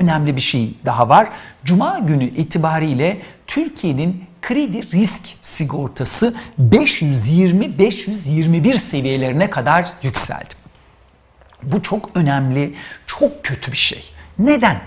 önemli 0.00 0.36
bir 0.36 0.40
şey 0.40 0.74
daha 0.84 1.08
var. 1.08 1.28
Cuma 1.64 1.98
günü 1.98 2.24
itibariyle 2.24 3.22
Türkiye'nin 3.46 4.24
kredi 4.42 4.82
risk 4.82 5.28
sigortası 5.42 6.34
520-521 6.60 8.78
seviyelerine 8.78 9.50
kadar 9.50 9.88
yükseldi. 10.02 10.60
Bu 11.62 11.82
çok 11.82 12.10
önemli, 12.14 12.74
çok 13.06 13.44
kötü 13.44 13.72
bir 13.72 13.76
şey. 13.76 14.04
Neden? 14.38 14.80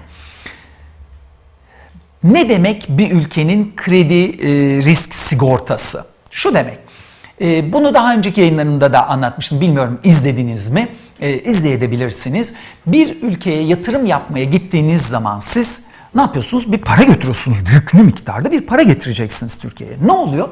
Ne 2.24 2.50
demek 2.50 2.86
bir 2.90 3.12
ülkenin 3.12 3.74
kredi 3.76 4.24
e, 4.24 4.82
risk 4.82 5.14
sigortası? 5.14 6.06
Şu 6.32 6.54
demek. 6.54 6.78
E, 7.42 7.74
bunu 7.74 7.94
daha 7.94 8.14
önceki 8.14 8.42
yayınlarımda 8.42 8.94
da 8.94 9.08
anlatmıştım. 9.08 9.62
Bilmiyorum 9.62 10.00
izlediniz 10.04 10.72
mi? 10.72 10.88
E, 11.20 11.40
izleyebilirsiniz. 11.40 12.54
Bir 12.88 13.22
ülkeye 13.22 13.64
yatırım 13.64 14.06
yapmaya 14.06 14.46
gittiğiniz 14.46 15.02
zaman 15.02 15.40
siz 15.40 15.86
ne 16.16 16.22
yapıyorsunuz? 16.22 16.72
Bir 16.72 16.78
para 16.78 17.04
götürüyorsunuz. 17.04 17.66
Büyüklü 17.66 18.04
miktarda 18.04 18.52
bir 18.52 18.62
para 18.62 18.84
getireceksiniz 18.84 19.58
Türkiye'ye. 19.58 19.98
Ne 20.06 20.12
oluyor? 20.12 20.50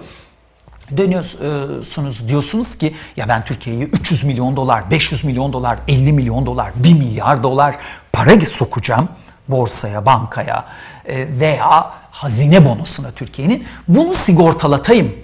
dönüyorsunuz 0.98 2.28
diyorsunuz 2.28 2.78
ki 2.78 2.96
ya 3.18 3.28
ben 3.28 3.46
Türkiye'ye 3.46 3.84
300 3.84 4.24
milyon 4.24 4.56
dolar, 4.56 4.92
500 4.92 5.24
milyon 5.24 5.54
dolar, 5.54 5.80
50 5.88 6.14
milyon 6.14 6.46
dolar, 6.46 6.72
1 6.76 6.94
milyar 6.94 7.44
dolar 7.44 7.76
para 8.14 8.42
sokacağım 8.42 9.10
borsaya, 9.48 10.06
bankaya 10.06 10.66
e, 11.06 11.40
veya 11.40 11.94
hazine 12.12 12.66
bonosuna 12.66 13.12
Türkiye'nin. 13.12 13.66
Bunu 13.88 14.14
sigortalatayım. 14.14 15.16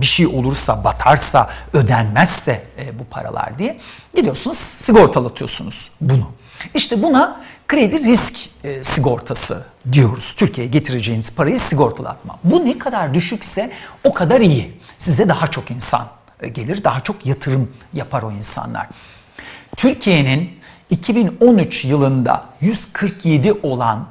Bir 0.00 0.06
şey 0.06 0.26
olursa, 0.26 0.84
batarsa, 0.84 1.50
ödenmezse 1.72 2.62
e, 2.78 2.98
bu 2.98 3.04
paralar 3.04 3.58
diye 3.58 3.78
gidiyorsunuz 4.14 4.56
sigortalatıyorsunuz 4.56 5.90
bunu. 6.00 6.30
İşte 6.74 7.02
buna 7.02 7.40
kredi 7.68 7.98
risk 7.98 8.34
e, 8.64 8.84
sigortası 8.84 9.66
diyoruz. 9.92 10.34
Türkiye'ye 10.36 10.70
getireceğiniz 10.70 11.34
parayı 11.34 11.60
sigortalatma. 11.60 12.38
Bu 12.44 12.64
ne 12.64 12.78
kadar 12.78 13.14
düşükse 13.14 13.70
o 14.04 14.14
kadar 14.14 14.40
iyi. 14.40 14.80
Size 14.98 15.28
daha 15.28 15.46
çok 15.46 15.70
insan 15.70 16.08
gelir, 16.52 16.84
daha 16.84 17.00
çok 17.00 17.26
yatırım 17.26 17.72
yapar 17.94 18.22
o 18.22 18.32
insanlar. 18.32 18.86
Türkiye'nin 19.76 20.58
2013 20.90 21.84
yılında 21.84 22.44
147 22.60 23.52
olan 23.62 24.06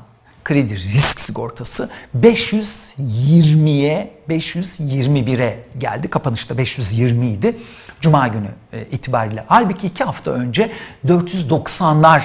kredi 0.47 0.75
risk 0.75 1.19
sigortası 1.19 1.89
520'ye 2.19 4.11
521'e 4.29 5.59
geldi. 5.77 6.07
Kapanışta 6.07 6.57
520 6.57 7.31
idi. 7.31 7.57
Cuma 8.01 8.27
günü 8.27 8.49
e, 8.73 8.85
itibariyle. 8.85 9.43
Halbuki 9.47 9.87
iki 9.87 10.03
hafta 10.03 10.31
önce 10.31 10.71
490'lar 11.05 12.21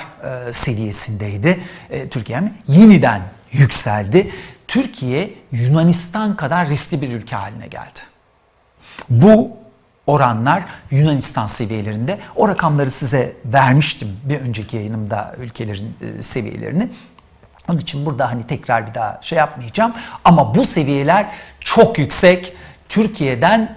e, 0.49 0.53
seviyesindeydi 0.53 1.61
e, 1.91 2.09
Türkiye. 2.09 2.53
Yeniden 2.69 3.23
yükseldi. 3.53 4.31
Türkiye 4.69 5.35
Yunanistan 5.53 6.37
kadar 6.37 6.69
riskli 6.69 7.03
bir 7.03 7.09
ülke 7.09 7.37
haline 7.37 7.67
geldi. 7.67 8.01
Bu 9.11 9.51
oranlar 10.07 10.65
Yunanistan 10.91 11.47
seviyelerinde. 11.47 12.19
O 12.37 12.49
rakamları 12.49 12.91
size 12.91 13.37
vermiştim 13.45 14.09
bir 14.25 14.41
önceki 14.41 14.77
yayınımda 14.77 15.35
ülkelerin 15.39 15.97
seviyelerini. 16.21 16.91
Onun 17.69 17.79
için 17.79 18.07
burada 18.07 18.31
hani 18.31 18.47
tekrar 18.47 18.87
bir 18.87 18.95
daha 18.95 19.19
şey 19.23 19.39
yapmayacağım. 19.39 19.95
Ama 20.25 20.55
bu 20.55 20.65
seviyeler 20.65 21.27
çok 21.61 21.99
yüksek. 21.99 22.53
Türkiye'den 22.89 23.77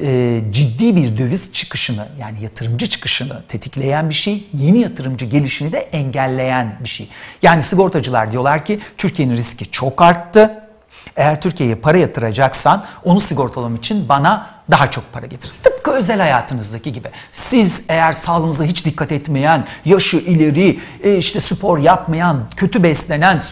e, 0.00 0.40
ciddi 0.50 0.96
bir 0.96 1.18
döviz 1.18 1.52
çıkışını 1.52 2.08
yani 2.18 2.42
yatırımcı 2.42 2.88
çıkışını 2.88 3.42
tetikleyen 3.48 4.08
bir 4.08 4.14
şey, 4.14 4.48
yeni 4.54 4.78
yatırımcı 4.78 5.26
gelişini 5.26 5.72
de 5.72 5.78
engelleyen 5.78 6.76
bir 6.84 6.88
şey. 6.88 7.08
Yani 7.42 7.62
sigortacılar 7.62 8.32
diyorlar 8.32 8.64
ki 8.64 8.80
Türkiye'nin 8.98 9.36
riski 9.36 9.70
çok 9.70 10.02
arttı. 10.02 10.61
Eğer 11.16 11.40
Türkiye'ye 11.40 11.74
para 11.74 11.98
yatıracaksan 11.98 12.84
onu 13.04 13.20
sigortalam 13.20 13.76
için 13.76 14.08
bana 14.08 14.50
daha 14.70 14.90
çok 14.90 15.12
para 15.12 15.26
getir. 15.26 15.52
Tıpkı 15.62 15.90
özel 15.90 16.20
hayatınızdaki 16.20 16.92
gibi. 16.92 17.10
Siz 17.32 17.84
eğer 17.88 18.12
sağlığınıza 18.12 18.64
hiç 18.64 18.84
dikkat 18.84 19.12
etmeyen, 19.12 19.66
yaşı 19.84 20.16
ileri, 20.16 20.80
e, 21.02 21.16
işte 21.16 21.40
spor 21.40 21.78
yapmayan, 21.78 22.50
kötü 22.56 22.82
beslenen 22.82 23.42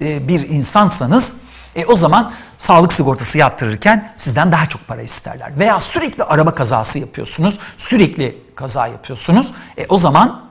e, 0.00 0.28
bir 0.28 0.48
insansanız 0.48 1.36
e, 1.76 1.86
o 1.86 1.96
zaman 1.96 2.32
sağlık 2.58 2.92
sigortası 2.92 3.38
yaptırırken 3.38 4.12
sizden 4.16 4.52
daha 4.52 4.66
çok 4.66 4.88
para 4.88 5.02
isterler. 5.02 5.58
Veya 5.58 5.80
sürekli 5.80 6.24
araba 6.24 6.54
kazası 6.54 6.98
yapıyorsunuz, 6.98 7.58
sürekli 7.76 8.38
kaza 8.54 8.86
yapıyorsunuz. 8.86 9.52
E, 9.78 9.86
o 9.88 9.98
zaman 9.98 10.49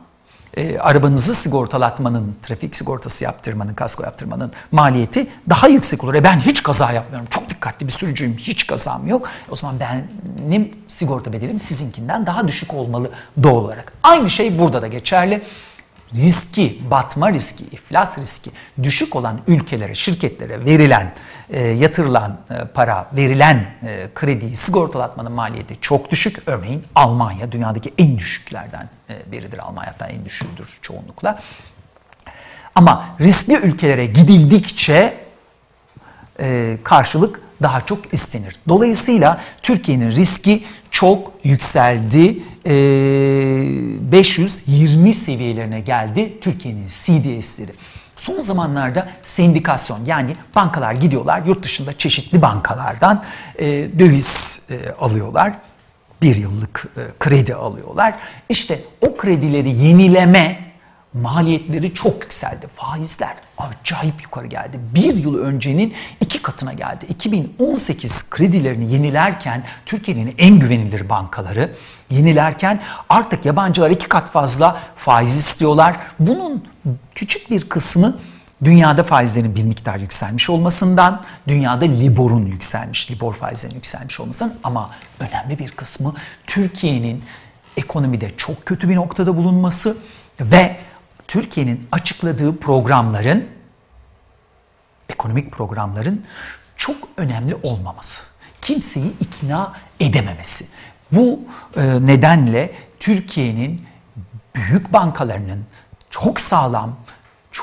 e, 0.60 0.80
arabanızı 0.80 1.36
sigortalatmanın, 1.36 2.36
trafik 2.44 2.76
sigortası 2.76 3.24
yaptırmanın, 3.24 3.74
kasko 3.74 4.04
yaptırmanın 4.04 4.52
maliyeti 4.72 5.28
daha 5.50 5.68
yüksek 5.68 6.04
olur. 6.04 6.14
E 6.14 6.24
ben 6.24 6.40
hiç 6.40 6.64
kaza 6.64 6.92
yapmıyorum, 6.92 7.28
çok 7.30 7.50
dikkatli 7.50 7.88
bir 7.88 7.92
sürücüyüm, 7.92 8.38
hiç 8.38 8.68
kazam 8.68 9.08
yok. 9.08 9.30
O 9.50 9.56
zaman 9.56 9.76
benim 10.50 10.72
sigorta 10.88 11.34
bedelim 11.34 11.60
sizinkinden 11.60 12.26
daha 12.26 12.48
düşük 12.48 12.74
olmalı 12.74 13.12
doğal 13.44 13.56
olarak. 13.56 13.94
Aynı 14.04 14.30
şey 14.30 14.60
burada 14.60 14.82
da 14.82 14.88
geçerli 14.88 15.42
riski, 16.16 16.82
batma 16.92 17.34
riski, 17.34 17.64
iflas 17.64 18.18
riski 18.18 18.52
düşük 18.84 19.16
olan 19.16 19.40
ülkelere, 19.48 19.96
şirketlere 19.96 20.66
verilen, 20.66 21.14
e, 21.50 21.68
yatırılan 21.68 22.40
e, 22.50 22.66
para, 22.66 23.08
verilen 23.16 23.56
e, 23.84 24.10
krediyi 24.16 24.56
sigortalatmanın 24.56 25.32
maliyeti 25.32 25.82
çok 25.82 26.12
düşük. 26.12 26.44
Örneğin 26.46 26.86
Almanya 26.96 27.52
dünyadaki 27.52 27.94
en 27.98 28.18
düşüklerden 28.18 28.90
e, 29.10 29.32
biridir. 29.32 29.58
Almanya'dan 29.58 30.10
en 30.10 30.26
düşüğüdür 30.26 30.80
çoğunlukla. 30.82 31.40
Ama 32.76 33.16
riskli 33.20 33.54
ülkelere 33.54 34.06
gidildikçe 34.06 35.18
e, 36.40 36.78
karşılık 36.84 37.42
daha 37.62 37.86
çok 37.86 38.14
istenir. 38.14 38.56
Dolayısıyla 38.68 39.42
Türkiye'nin 39.62 40.12
riski 40.12 40.64
çok 40.92 41.32
yükseldi. 41.44 42.38
E, 42.66 42.72
520 44.12 45.14
seviyelerine 45.14 45.80
geldi 45.80 46.38
Türkiye'nin 46.42 46.88
CDS'leri. 46.88 47.72
Son 48.18 48.40
zamanlarda 48.40 49.10
sendikasyon 49.24 50.06
yani 50.06 50.36
bankalar 50.56 50.94
gidiyorlar 50.94 51.42
yurt 51.46 51.64
dışında 51.64 51.98
çeşitli 51.98 52.42
bankalardan 52.42 53.24
e, 53.60 53.66
döviz 54.00 54.62
e, 54.70 54.92
alıyorlar. 55.00 55.54
Bir 56.22 56.36
yıllık 56.36 56.88
e, 56.98 57.02
kredi 57.20 57.56
alıyorlar. 57.56 58.16
İşte 58.50 58.80
o 59.02 59.18
kredileri 59.18 59.70
yenileme 59.70 60.69
maliyetleri 61.14 61.94
çok 61.94 62.22
yükseldi. 62.24 62.68
Faizler 62.76 63.34
acayip 63.58 64.24
yukarı 64.24 64.48
geldi. 64.48 64.80
Bir 64.96 65.18
yıl 65.18 65.38
öncenin 65.38 65.94
iki 66.22 66.42
katına 66.42 66.74
geldi. 66.74 67.06
2018 67.10 68.30
kredilerini 68.30 68.94
yenilerken 68.94 69.64
Türkiye'nin 69.86 70.36
en 70.38 70.60
güvenilir 70.60 71.10
bankaları 71.10 71.76
yenilerken 72.10 72.82
artık 73.10 73.46
yabancılar 73.46 73.90
iki 73.90 74.08
kat 74.08 74.32
fazla 74.32 74.82
faiz 74.96 75.38
istiyorlar. 75.38 75.98
Bunun 76.20 76.68
küçük 77.16 77.52
bir 77.52 77.70
kısmı 77.70 78.18
dünyada 78.64 79.04
faizlerin 79.04 79.56
bir 79.56 79.64
miktar 79.64 80.00
yükselmiş 80.00 80.50
olmasından, 80.50 81.24
dünyada 81.48 81.86
Libor'un 81.86 82.46
yükselmiş, 82.46 83.12
Libor 83.12 83.34
faizlerinin 83.34 83.76
yükselmiş 83.76 84.20
olmasından 84.20 84.54
ama 84.64 84.90
önemli 85.20 85.60
bir 85.60 85.72
kısmı 85.72 86.14
Türkiye'nin 86.48 87.24
ekonomide 87.78 88.38
çok 88.38 88.66
kötü 88.66 88.90
bir 88.90 88.96
noktada 88.96 89.38
bulunması 89.38 89.98
ve 90.40 90.78
Türkiye'nin 91.30 91.88
açıkladığı 91.92 92.60
programların, 92.60 93.48
ekonomik 95.10 95.52
programların 95.52 96.26
çok 96.78 96.98
önemli 97.18 97.56
olmaması. 97.64 98.24
Kimseyi 98.62 99.14
ikna 99.20 99.74
edememesi. 100.00 100.66
Bu 101.12 101.40
e, 101.76 102.08
nedenle 102.08 102.72
Türkiye'nin 103.00 103.86
büyük 104.56 104.94
bankalarının 104.94 105.66
çok 106.10 106.40
sağlam, 106.40 106.96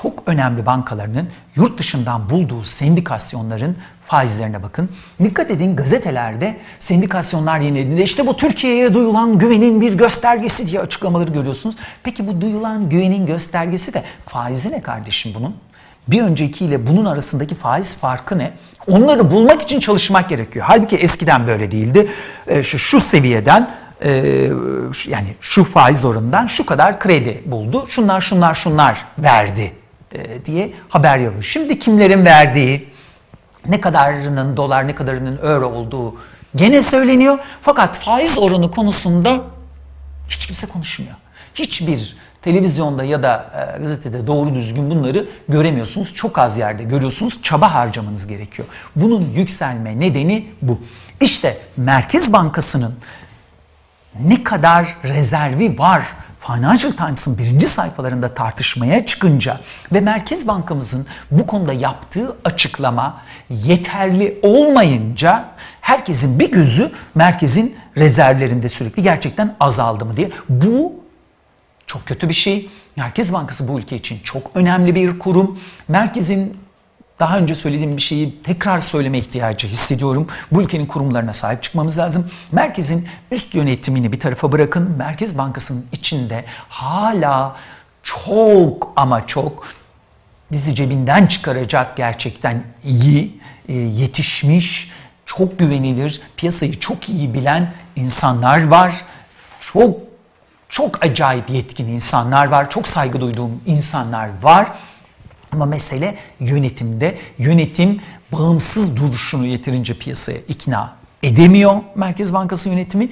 çok 0.02 0.22
önemli 0.26 0.66
bankalarının 0.66 1.28
yurt 1.56 1.78
dışından 1.78 2.30
bulduğu 2.30 2.64
sendikasyonların 2.64 3.76
faizlerine 4.06 4.62
bakın. 4.62 4.88
Dikkat 5.22 5.50
edin 5.50 5.76
gazetelerde 5.76 6.56
sendikasyonlar 6.78 7.58
yenilediğinde 7.60 8.02
işte 8.02 8.26
bu 8.26 8.36
Türkiye'ye 8.36 8.94
duyulan 8.94 9.38
güvenin 9.38 9.80
bir 9.80 9.94
göstergesi 9.94 10.66
diye 10.66 10.80
açıklamaları 10.80 11.32
görüyorsunuz. 11.32 11.76
Peki 12.02 12.26
bu 12.26 12.40
duyulan 12.40 12.88
güvenin 12.88 13.26
göstergesi 13.26 13.94
de 13.94 14.04
faizi 14.26 14.72
ne 14.72 14.82
kardeşim 14.82 15.32
bunun? 15.34 15.56
Bir 16.08 16.22
öncekiyle 16.22 16.86
bunun 16.86 17.04
arasındaki 17.04 17.54
faiz 17.54 17.96
farkı 17.96 18.38
ne? 18.38 18.52
Onları 18.88 19.30
bulmak 19.30 19.62
için 19.62 19.80
çalışmak 19.80 20.28
gerekiyor. 20.28 20.64
Halbuki 20.68 20.96
eskiden 20.96 21.46
böyle 21.46 21.70
değildi. 21.70 22.08
E, 22.46 22.62
şu, 22.62 22.78
şu 22.78 23.00
seviyeden 23.00 23.70
e, 24.04 24.10
yani 25.08 25.34
şu 25.40 25.64
faiz 25.64 26.04
oranından 26.04 26.46
şu 26.46 26.66
kadar 26.66 27.00
kredi 27.00 27.42
buldu. 27.46 27.86
Şunlar 27.88 28.20
şunlar 28.20 28.54
şunlar 28.54 29.04
verdi 29.18 29.72
diye 30.44 30.72
haber 30.88 31.18
yapıyor. 31.18 31.42
Şimdi 31.42 31.78
kimlerin 31.78 32.24
verdiği, 32.24 32.88
ne 33.68 33.80
kadarının 33.80 34.56
dolar 34.56 34.88
ne 34.88 34.94
kadarının 34.94 35.38
euro 35.42 35.66
olduğu 35.66 36.14
gene 36.56 36.82
söyleniyor. 36.82 37.38
Fakat 37.62 37.98
faiz 37.98 38.38
oranı 38.38 38.70
konusunda 38.70 39.40
hiç 40.28 40.46
kimse 40.46 40.66
konuşmuyor. 40.66 41.14
Hiçbir 41.54 42.16
Televizyonda 42.46 43.04
ya 43.04 43.22
da 43.22 43.50
e, 43.54 43.82
gazetede 43.82 44.26
doğru 44.26 44.54
düzgün 44.54 44.90
bunları 44.90 45.26
göremiyorsunuz. 45.48 46.14
Çok 46.14 46.38
az 46.38 46.58
yerde 46.58 46.82
görüyorsunuz. 46.82 47.42
Çaba 47.42 47.74
harcamanız 47.74 48.26
gerekiyor. 48.26 48.68
Bunun 48.96 49.20
yükselme 49.20 50.00
nedeni 50.00 50.48
bu. 50.62 50.80
İşte 51.20 51.56
Merkez 51.76 52.32
Bankası'nın 52.32 52.94
ne 54.20 54.44
kadar 54.44 54.96
rezervi 55.04 55.78
var 55.78 56.06
Financial 56.46 56.92
Times'ın 56.92 57.38
birinci 57.38 57.66
sayfalarında 57.66 58.34
tartışmaya 58.34 59.06
çıkınca 59.06 59.60
ve 59.92 60.00
Merkez 60.00 60.48
Bankamızın 60.48 61.06
bu 61.30 61.46
konuda 61.46 61.72
yaptığı 61.72 62.36
açıklama 62.44 63.22
yeterli 63.50 64.38
olmayınca 64.42 65.44
herkesin 65.80 66.38
bir 66.38 66.52
gözü 66.52 66.92
merkezin 67.14 67.76
rezervlerinde 67.96 68.68
sürekli 68.68 69.02
gerçekten 69.02 69.56
azaldı 69.60 70.04
mı 70.04 70.16
diye. 70.16 70.30
Bu 70.48 70.92
çok 71.86 72.06
kötü 72.06 72.28
bir 72.28 72.34
şey. 72.34 72.70
Merkez 72.96 73.32
Bankası 73.32 73.68
bu 73.68 73.78
ülke 73.78 73.96
için 73.96 74.18
çok 74.24 74.50
önemli 74.54 74.94
bir 74.94 75.18
kurum. 75.18 75.58
Merkezin 75.88 76.56
daha 77.18 77.38
önce 77.38 77.54
söylediğim 77.54 77.96
bir 77.96 78.02
şeyi 78.02 78.42
tekrar 78.42 78.80
söyleme 78.80 79.18
ihtiyacı 79.18 79.66
hissediyorum. 79.66 80.26
Bu 80.52 80.62
ülkenin 80.62 80.86
kurumlarına 80.86 81.32
sahip 81.32 81.62
çıkmamız 81.62 81.98
lazım. 81.98 82.30
Merkezin 82.52 83.08
üst 83.30 83.54
yönetimini 83.54 84.12
bir 84.12 84.20
tarafa 84.20 84.52
bırakın. 84.52 84.94
Merkez 84.98 85.38
Bankası'nın 85.38 85.86
içinde 85.92 86.44
hala 86.68 87.56
çok 88.02 88.92
ama 88.96 89.26
çok 89.26 89.66
bizi 90.52 90.74
cebinden 90.74 91.26
çıkaracak 91.26 91.96
gerçekten 91.96 92.62
iyi, 92.84 93.40
e, 93.68 93.72
yetişmiş, 93.72 94.90
çok 95.26 95.58
güvenilir, 95.58 96.20
piyasayı 96.36 96.80
çok 96.80 97.08
iyi 97.08 97.34
bilen 97.34 97.72
insanlar 97.96 98.66
var. 98.66 98.94
Çok 99.60 99.96
çok 100.68 101.04
acayip 101.04 101.50
yetkin 101.50 101.88
insanlar 101.88 102.46
var. 102.46 102.70
Çok 102.70 102.88
saygı 102.88 103.20
duyduğum 103.20 103.60
insanlar 103.66 104.30
var. 104.42 104.68
Ama 105.56 105.66
mesele 105.66 106.14
yönetimde. 106.40 107.18
Yönetim 107.38 108.00
bağımsız 108.32 108.96
duruşunu 108.96 109.46
yeterince 109.46 109.94
piyasaya 109.94 110.38
ikna 110.48 110.96
edemiyor 111.22 111.76
Merkez 111.94 112.34
Bankası 112.34 112.68
yönetimi. 112.68 113.08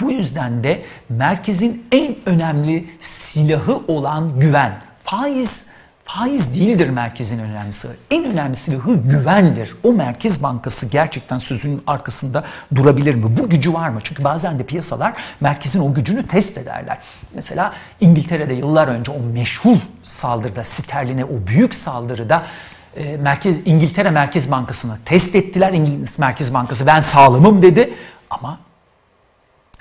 Bu 0.00 0.10
yüzden 0.12 0.64
de 0.64 0.82
merkezin 1.08 1.86
en 1.92 2.16
önemli 2.26 2.88
silahı 3.00 3.76
olan 3.88 4.40
güven. 4.40 4.80
Faiz 5.04 5.66
Faiz 6.08 6.54
değildir 6.54 6.88
merkezin 6.88 7.38
önemli. 7.38 7.70
En 8.10 8.24
önemli 8.24 8.56
silahı 8.56 8.94
güvendir. 8.94 9.74
O 9.82 9.92
merkez 9.92 10.42
bankası 10.42 10.86
gerçekten 10.86 11.38
sözünün 11.38 11.82
arkasında 11.86 12.44
durabilir 12.74 13.14
mi? 13.14 13.36
Bu 13.38 13.48
gücü 13.48 13.74
var 13.74 13.88
mı? 13.88 14.00
Çünkü 14.04 14.24
bazen 14.24 14.58
de 14.58 14.62
piyasalar 14.62 15.12
merkezin 15.40 15.80
o 15.80 15.94
gücünü 15.94 16.26
test 16.26 16.58
ederler. 16.58 16.98
Mesela 17.34 17.74
İngiltere'de 18.00 18.54
yıllar 18.54 18.88
önce 18.88 19.12
o 19.12 19.20
meşhur 19.20 19.76
saldırıda, 20.02 20.64
sterline 20.64 21.24
o 21.24 21.46
büyük 21.46 21.74
saldırıda 21.74 22.46
e, 22.96 23.16
Merkez 23.16 23.66
İngiltere 23.66 24.10
Merkez 24.10 24.50
Bankası'nı 24.50 24.98
test 25.04 25.34
ettiler. 25.34 25.72
İngiliz 25.72 26.18
Merkez 26.18 26.54
Bankası 26.54 26.86
ben 26.86 27.00
sağlamım 27.00 27.62
dedi 27.62 27.94
ama 28.30 28.58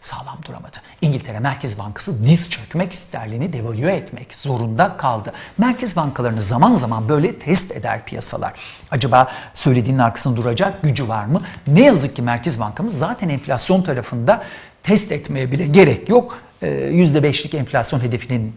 sağlam 0.02 0.38
duramadı. 0.48 0.78
İngiltere 1.02 1.40
Merkez 1.40 1.80
Bankası 1.80 2.28
diz 2.28 2.50
çökmek, 2.50 2.94
sterlini 2.94 3.54
devalüe 3.54 3.96
etmek 3.96 4.36
zorunda 4.36 4.98
kaldı. 4.98 5.34
Merkez 5.58 5.96
bankalarını 5.96 6.42
zaman 6.42 6.76
zaman 6.76 7.10
böyle 7.10 7.40
test 7.40 7.72
eder 7.72 8.06
piyasalar. 8.06 8.54
Acaba 8.92 9.32
söylediğinin 9.54 10.00
arkasında 10.00 10.36
duracak 10.36 10.84
gücü 10.84 11.08
var 11.08 11.26
mı? 11.26 11.42
Ne 11.68 11.82
yazık 11.82 12.16
ki 12.16 12.22
Merkez 12.22 12.60
Bankamız 12.60 12.98
zaten 12.98 13.30
enflasyon 13.30 13.82
tarafında 13.82 14.44
test 14.84 15.12
etmeye 15.12 15.52
bile 15.52 15.68
gerek 15.68 16.10
yok. 16.10 16.40
%5'lik 16.62 17.54
ee, 17.54 17.58
enflasyon 17.58 18.00
hedefinin 18.00 18.56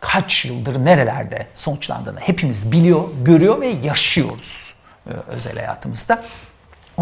kaç 0.00 0.44
yıldır 0.44 0.84
nerelerde 0.84 1.46
sonuçlandığını 1.54 2.20
hepimiz 2.20 2.72
biliyor, 2.72 3.04
görüyor 3.24 3.60
ve 3.60 3.66
yaşıyoruz 3.66 4.74
e, 5.06 5.10
özel 5.10 5.54
hayatımızda. 5.54 6.24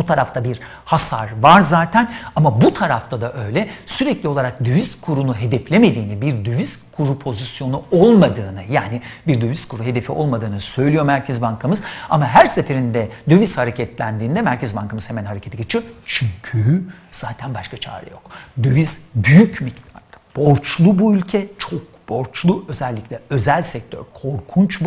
O 0.01 0.07
tarafta 0.07 0.45
bir 0.45 0.61
hasar 0.85 1.29
var 1.41 1.61
zaten 1.61 2.13
ama 2.37 2.61
bu 2.61 2.75
tarafta 2.75 3.21
da 3.21 3.33
öyle 3.35 3.69
sürekli 3.87 4.29
olarak 4.29 4.65
döviz 4.65 5.01
kurunu 5.01 5.35
hedeflemediğini, 5.37 6.23
bir 6.23 6.45
döviz 6.45 6.83
kuru 6.93 7.19
pozisyonu 7.19 7.83
olmadığını 7.91 8.63
yani 8.71 9.03
bir 9.27 9.41
döviz 9.41 9.69
kuru 9.69 9.83
hedefi 9.85 10.13
olmadığını 10.13 10.61
söylüyor 10.61 11.05
Merkez 11.05 11.43
Bankamız. 11.43 11.83
Ama 12.11 12.27
her 12.27 12.47
seferinde 12.47 13.09
döviz 13.31 13.59
hareketlendiğinde 13.59 14.43
Merkez 14.43 14.77
Bankamız 14.77 15.11
hemen 15.11 15.25
harekete 15.25 15.57
geçiyor. 15.57 15.85
Çünkü 16.07 16.85
zaten 17.11 17.55
başka 17.55 17.77
çare 17.77 18.11
yok. 18.11 18.31
Döviz 18.63 19.09
büyük 19.15 19.61
miktarda 19.61 20.01
borçlu 20.37 20.99
bu 20.99 21.15
ülke 21.15 21.49
çok 21.59 21.83
borçlu 22.11 22.65
özellikle 22.69 23.21
özel 23.31 23.63
sektör 23.63 24.03
korkunç 24.23 24.81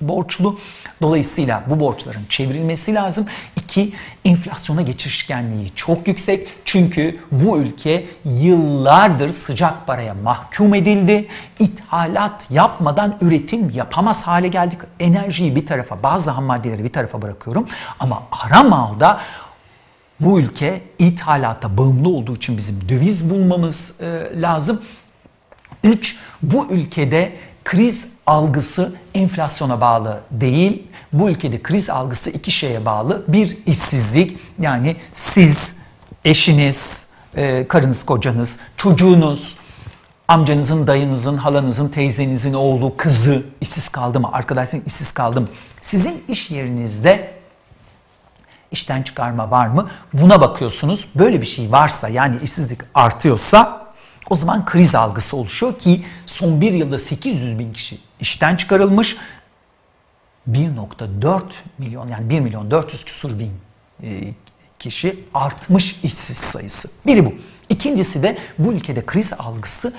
borçlu. 0.00 0.58
Dolayısıyla 1.02 1.62
bu 1.66 1.80
borçların 1.80 2.24
çevrilmesi 2.28 2.94
lazım. 2.94 3.26
İki, 3.56 3.92
enflasyona 4.24 4.82
geçişkenliği 4.82 5.70
çok 5.74 6.08
yüksek. 6.08 6.48
Çünkü 6.64 7.20
bu 7.32 7.58
ülke 7.58 8.06
yıllardır 8.24 9.32
sıcak 9.32 9.86
paraya 9.86 10.14
mahkum 10.14 10.74
edildi. 10.74 11.28
İthalat 11.58 12.50
yapmadan 12.50 13.16
üretim 13.20 13.70
yapamaz 13.70 14.26
hale 14.26 14.48
geldik. 14.48 14.78
Enerjiyi 15.00 15.56
bir 15.56 15.66
tarafa, 15.66 16.02
bazı 16.02 16.30
ham 16.30 16.44
maddeleri 16.44 16.84
bir 16.84 16.92
tarafa 16.92 17.22
bırakıyorum. 17.22 17.68
Ama 17.98 18.22
ara 18.44 18.62
malda 18.62 19.20
bu 20.20 20.40
ülke 20.40 20.82
ithalata 20.98 21.76
bağımlı 21.76 22.08
olduğu 22.08 22.36
için 22.36 22.56
bizim 22.56 22.88
döviz 22.88 23.30
bulmamız 23.30 24.00
e, 24.00 24.40
lazım. 24.40 24.82
Üç, 25.84 26.16
bu 26.42 26.66
ülkede 26.70 27.32
kriz 27.64 28.12
algısı 28.26 28.94
enflasyona 29.14 29.80
bağlı 29.80 30.20
değil. 30.30 30.86
Bu 31.12 31.30
ülkede 31.30 31.62
kriz 31.62 31.90
algısı 31.90 32.30
iki 32.30 32.50
şeye 32.50 32.84
bağlı. 32.84 33.24
Bir 33.28 33.58
işsizlik 33.66 34.38
yani 34.58 34.96
siz, 35.14 35.76
eşiniz, 36.24 37.06
e, 37.36 37.68
karınız, 37.68 38.06
kocanız, 38.06 38.58
çocuğunuz, 38.76 39.56
amcanızın, 40.28 40.86
dayınızın, 40.86 41.36
halanızın, 41.36 41.88
teyzenizin 41.88 42.54
oğlu, 42.54 42.96
kızı 42.96 43.42
işsiz 43.60 43.88
kaldı 43.88 44.20
mı? 44.20 44.30
Arkadaşın 44.32 44.82
işsiz 44.86 45.12
kaldı 45.12 45.40
mı? 45.40 45.48
Sizin 45.80 46.24
iş 46.28 46.50
yerinizde 46.50 47.40
işten 48.70 49.02
çıkarma 49.02 49.50
var 49.50 49.66
mı? 49.66 49.90
Buna 50.12 50.40
bakıyorsunuz. 50.40 51.08
Böyle 51.14 51.40
bir 51.40 51.46
şey 51.46 51.72
varsa 51.72 52.08
yani 52.08 52.36
işsizlik 52.42 52.80
artıyorsa 52.94 53.79
o 54.30 54.36
zaman 54.36 54.64
kriz 54.64 54.94
algısı 54.94 55.36
oluşuyor 55.36 55.78
ki 55.78 56.04
son 56.26 56.60
bir 56.60 56.72
yılda 56.72 56.98
800 56.98 57.58
bin 57.58 57.72
kişi 57.72 57.98
işten 58.20 58.56
çıkarılmış. 58.56 59.16
1.4 60.50 61.42
milyon 61.78 62.08
yani 62.08 62.30
1 62.30 62.40
milyon 62.40 62.70
400 62.70 63.04
küsur 63.04 63.38
bin 63.38 63.52
e, 64.02 64.34
kişi 64.78 65.24
artmış 65.34 66.00
işsiz 66.02 66.36
sayısı. 66.36 66.90
Biri 67.06 67.26
bu. 67.26 67.34
İkincisi 67.68 68.22
de 68.22 68.38
bu 68.58 68.72
ülkede 68.72 69.06
kriz 69.06 69.32
algısı 69.32 69.94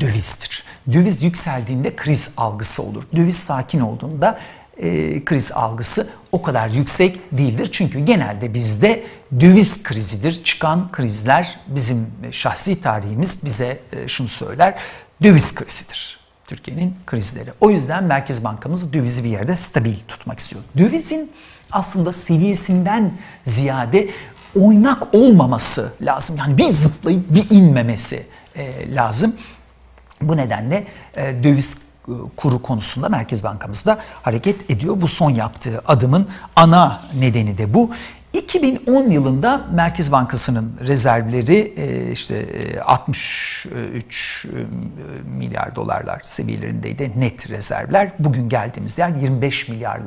dövizdir. 0.00 0.64
Döviz 0.92 1.22
yükseldiğinde 1.22 1.96
kriz 1.96 2.34
algısı 2.36 2.82
olur. 2.82 3.04
Döviz 3.16 3.36
sakin 3.36 3.80
olduğunda 3.80 4.38
e, 4.78 5.24
kriz 5.24 5.52
algısı 5.52 6.08
o 6.32 6.42
kadar 6.42 6.68
yüksek 6.68 7.20
değildir. 7.32 7.68
Çünkü 7.72 7.98
genelde 7.98 8.54
bizde 8.54 9.04
döviz 9.40 9.82
krizidir. 9.82 10.44
Çıkan 10.44 10.92
krizler 10.92 11.60
bizim 11.66 12.06
şahsi 12.30 12.80
tarihimiz 12.80 13.44
bize 13.44 13.78
e, 13.92 14.08
şunu 14.08 14.28
söyler. 14.28 14.74
Döviz 15.22 15.54
krizidir. 15.54 16.18
Türkiye'nin 16.46 16.94
krizleri. 17.06 17.50
O 17.60 17.70
yüzden 17.70 18.04
Merkez 18.04 18.44
Bankamız 18.44 18.92
dövizi 18.92 19.24
bir 19.24 19.28
yerde 19.28 19.56
stabil 19.56 19.96
tutmak 20.08 20.38
istiyor. 20.38 20.62
Dövizin 20.78 21.32
aslında 21.72 22.12
seviyesinden 22.12 23.12
ziyade 23.44 24.08
oynak 24.60 25.14
olmaması 25.14 25.92
lazım. 26.02 26.36
Yani 26.36 26.58
bir 26.58 26.68
zıplayıp 26.68 27.34
bir 27.34 27.50
inmemesi 27.50 28.26
e, 28.56 28.94
lazım. 28.94 29.36
Bu 30.22 30.36
nedenle 30.36 30.86
e, 31.16 31.44
döviz 31.44 31.85
kuru 32.36 32.62
konusunda 32.62 33.08
Merkez 33.08 33.44
Bankamız 33.44 33.86
da 33.86 33.98
hareket 34.22 34.70
ediyor. 34.70 35.00
Bu 35.00 35.08
son 35.08 35.30
yaptığı 35.30 35.82
adımın 35.86 36.28
ana 36.56 37.02
nedeni 37.20 37.58
de 37.58 37.74
bu. 37.74 37.90
2010 38.32 39.10
yılında 39.10 39.66
Merkez 39.72 40.12
Bankası'nın 40.12 40.72
rezervleri 40.80 41.74
e, 41.76 42.10
işte 42.10 42.46
63 42.84 44.46
e, 44.46 44.58
e, 44.58 44.64
milyar 45.38 45.76
dolarlar 45.76 46.20
seviyelerindeydi 46.22 47.12
net 47.16 47.50
rezervler. 47.50 48.10
Bugün 48.18 48.48
geldiğimiz 48.48 48.98
yer 48.98 49.08
25 49.08 49.68
milyar 49.68 50.00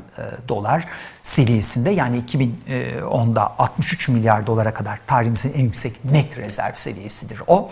dolar 0.48 0.86
seviyesinde. 1.22 1.90
Yani 1.90 2.24
2010'da 2.28 3.60
63 3.60 4.10
milyar 4.10 4.48
dolara 4.48 4.74
kadar 4.74 5.00
tarihimizin 5.08 5.54
en 5.54 5.64
yüksek 5.64 6.06
net 6.06 6.38
rezerv 6.38 6.74
seviyesidir 6.76 7.42
o. 7.48 7.72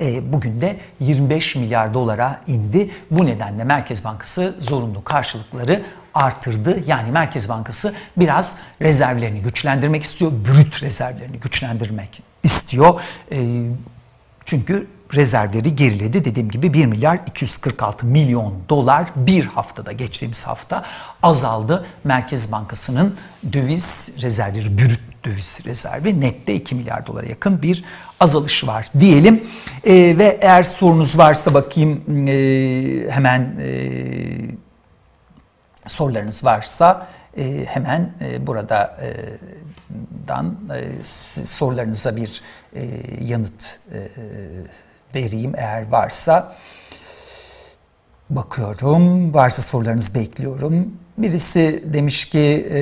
E, 0.00 0.32
bugün 0.32 0.60
de 0.60 0.76
25 1.00 1.56
milyar 1.56 1.94
dolara 1.94 2.40
indi. 2.46 2.90
Bu 3.10 3.26
nedenle 3.26 3.64
Merkez 3.64 4.04
Bankası 4.04 4.54
zorunlu 4.58 5.04
karşılıkları 5.04 5.82
artırdı. 6.14 6.80
Yani 6.86 7.10
Merkez 7.10 7.48
Bankası 7.48 7.94
biraz 8.16 8.58
rezervlerini 8.82 9.42
güçlendirmek 9.42 10.02
istiyor. 10.02 10.32
Brüt 10.44 10.82
rezervlerini 10.82 11.40
güçlendirmek 11.40 12.22
istiyor. 12.42 13.00
E, 13.32 13.66
çünkü 14.44 14.86
rezervleri 15.14 15.76
geriledi. 15.76 16.24
Dediğim 16.24 16.50
gibi 16.50 16.72
1 16.72 16.86
milyar 16.86 17.20
246 17.26 18.06
milyon 18.06 18.54
dolar 18.68 19.10
bir 19.16 19.44
haftada 19.44 19.92
geçtiğimiz 19.92 20.44
hafta 20.46 20.84
azaldı. 21.22 21.86
Merkez 22.04 22.52
Bankası'nın 22.52 23.16
döviz 23.52 24.10
rezervleri, 24.22 24.78
bürüt 24.78 25.00
döviz 25.24 25.60
rezervi 25.66 26.20
nette 26.20 26.54
2 26.54 26.74
milyar 26.74 27.06
dolara 27.06 27.26
yakın 27.26 27.62
bir 27.62 27.84
azalış 28.20 28.66
var 28.66 28.90
diyelim. 28.98 29.44
E, 29.84 29.94
ve 30.18 30.38
eğer 30.40 30.62
sorunuz 30.62 31.18
varsa 31.18 31.54
bakayım 31.54 32.28
e, 32.28 33.10
hemen 33.10 33.40
e, 33.60 33.68
sorularınız 35.86 36.44
varsa 36.44 37.08
e, 37.36 37.64
hemen 37.64 38.12
e, 38.20 38.46
buradan 38.46 38.90
e, 40.74 41.02
sorularınıza 41.44 42.16
bir 42.16 42.42
e, 42.74 42.86
yanıt 43.20 43.78
e, 43.92 44.08
vereyim 45.14 45.52
eğer 45.56 45.88
varsa. 45.88 46.56
Bakıyorum. 48.30 49.34
Varsa 49.34 49.62
sorularınızı 49.62 50.14
bekliyorum. 50.14 50.92
Birisi 51.18 51.84
demiş 51.86 52.24
ki 52.24 52.68
e, 52.70 52.80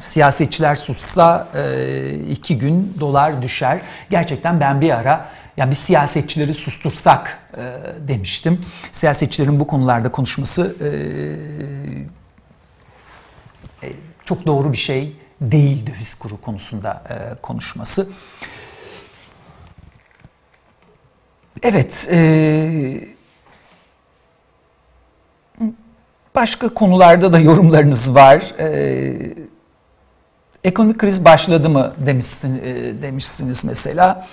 siyasetçiler 0.00 0.76
sussa 0.76 1.48
e, 1.54 2.14
iki 2.30 2.58
gün 2.58 2.96
dolar 3.00 3.42
düşer. 3.42 3.80
Gerçekten 4.10 4.60
ben 4.60 4.80
bir 4.80 4.90
ara 4.90 5.28
yani 5.56 5.70
biz 5.70 5.78
siyasetçileri 5.78 6.54
sustursak 6.54 7.38
e, 7.56 7.62
demiştim. 8.08 8.64
Siyasetçilerin 8.92 9.60
bu 9.60 9.66
konularda 9.66 10.12
konuşması 10.12 10.76
e, 10.80 10.86
e, 13.86 13.92
çok 14.24 14.46
doğru 14.46 14.72
bir 14.72 14.78
şey 14.78 15.16
değil 15.40 15.86
döviz 15.86 16.14
kuru 16.14 16.40
konusunda 16.40 17.02
e, 17.10 17.42
konuşması. 17.42 18.08
Evet, 21.64 22.08
e, 22.12 23.00
başka 26.34 26.74
konularda 26.74 27.32
da 27.32 27.38
yorumlarınız 27.38 28.14
var. 28.14 28.54
E, 28.58 29.14
ekonomik 30.64 30.98
kriz 30.98 31.24
başladı 31.24 31.70
mı 31.70 31.94
demişsin, 32.06 32.62
e, 32.64 33.02
demişsiniz 33.02 33.64
mesela. 33.64 34.26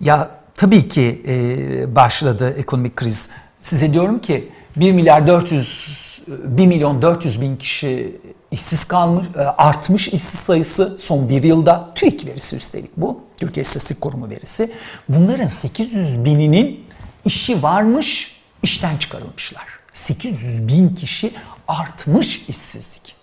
Ya 0.00 0.30
tabii 0.54 0.88
ki 0.88 1.22
e, 1.28 1.94
başladı 1.94 2.54
ekonomik 2.58 2.96
kriz. 2.96 3.30
Size 3.56 3.92
diyorum 3.92 4.18
ki 4.18 4.52
1 4.76 4.92
milyar 4.92 5.26
400 5.26 6.22
1 6.28 6.66
milyon 6.66 7.02
400 7.02 7.40
bin 7.40 7.56
kişi 7.56 8.16
işsiz 8.50 8.84
kalmış, 8.84 9.26
e, 9.36 9.40
artmış 9.40 10.08
işsiz 10.08 10.40
sayısı 10.40 10.98
son 10.98 11.28
bir 11.28 11.42
yılda. 11.42 11.90
TÜİK 11.94 12.26
verisi 12.26 12.56
üstelik 12.56 12.96
bu. 12.96 13.20
Türkiye 13.36 13.62
İstatistik 13.62 14.00
Kurumu 14.00 14.30
verisi. 14.30 14.72
Bunların 15.08 15.46
800 15.46 16.24
bininin 16.24 16.84
işi 17.24 17.62
varmış, 17.62 18.40
işten 18.62 18.96
çıkarılmışlar. 18.96 19.64
800 19.94 20.68
bin 20.68 20.88
kişi 20.88 21.32
artmış 21.68 22.44
işsizlik. 22.48 23.16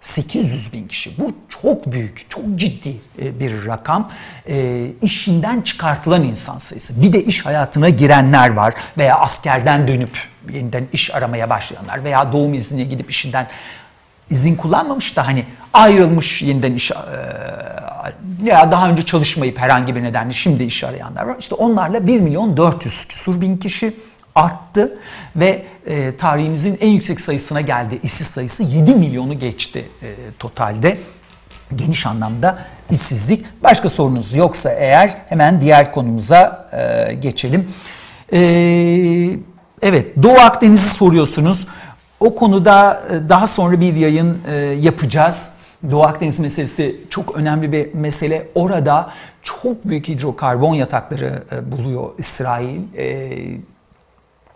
800 0.00 0.72
bin 0.72 0.88
kişi. 0.88 1.18
Bu 1.18 1.32
çok 1.62 1.92
büyük, 1.92 2.26
çok 2.28 2.42
ciddi 2.56 2.96
e, 3.22 3.40
bir 3.40 3.66
rakam. 3.66 4.10
E, 4.48 4.86
işinden 5.02 5.60
çıkartılan 5.60 6.22
insan 6.22 6.58
sayısı. 6.58 7.02
Bir 7.02 7.12
de 7.12 7.24
iş 7.24 7.46
hayatına 7.46 7.88
girenler 7.88 8.48
var 8.48 8.74
veya 8.98 9.18
askerden 9.18 9.88
dönüp 9.88 10.18
yeniden 10.52 10.88
iş 10.92 11.14
aramaya 11.14 11.50
başlayanlar 11.50 12.04
veya 12.04 12.32
doğum 12.32 12.54
iznine 12.54 12.84
gidip 12.84 13.10
işinden 13.10 13.48
izin 14.30 14.56
kullanmamış 14.56 15.16
da 15.16 15.26
hani 15.26 15.44
ayrılmış 15.72 16.42
yeniden 16.42 16.74
iş 16.74 16.90
e, 16.90 16.94
veya 18.44 18.72
daha 18.72 18.90
önce 18.90 19.04
çalışmayıp 19.04 19.58
herhangi 19.58 19.96
bir 19.96 20.02
nedenle 20.02 20.32
şimdi 20.32 20.64
iş 20.64 20.84
arayanlar 20.84 21.22
var. 21.22 21.36
İşte 21.38 21.54
onlarla 21.54 22.06
1 22.06 22.20
milyon 22.20 22.56
400 22.56 23.04
küsur 23.04 23.40
bin 23.40 23.56
kişi 23.56 23.94
arttı 24.34 24.98
ve 25.36 25.62
e, 25.86 26.16
tarihimizin 26.16 26.78
en 26.80 26.88
yüksek 26.88 27.20
sayısına 27.20 27.60
geldi. 27.60 27.98
İşsiz 28.02 28.26
sayısı 28.26 28.62
7 28.62 28.94
milyonu 28.94 29.38
geçti 29.38 29.88
e, 30.02 30.14
totalde. 30.38 30.98
Geniş 31.76 32.06
anlamda 32.06 32.58
işsizlik. 32.90 33.46
Başka 33.62 33.88
sorunuz 33.88 34.34
yoksa 34.34 34.70
eğer 34.70 35.16
hemen 35.28 35.60
diğer 35.60 35.92
konumuza 35.92 36.68
e, 36.72 37.14
geçelim. 37.14 37.68
E, 38.32 38.38
evet 39.82 40.22
Doğu 40.22 40.38
Akdeniz'i 40.38 40.90
soruyorsunuz. 40.90 41.66
O 42.24 42.34
konuda 42.34 43.02
e, 43.10 43.28
daha 43.28 43.46
sonra 43.46 43.80
bir 43.80 43.96
yayın 43.96 44.38
e, 44.48 44.54
yapacağız. 44.56 45.52
Doğu 45.90 46.02
Akdeniz 46.02 46.40
meselesi 46.40 47.00
çok 47.10 47.36
önemli 47.36 47.72
bir 47.72 47.94
mesele. 47.94 48.48
Orada 48.54 49.12
çok 49.42 49.84
büyük 49.84 50.08
hidrokarbon 50.08 50.74
yatakları 50.74 51.42
e, 51.52 51.72
buluyor 51.72 52.10
İsrail. 52.18 52.80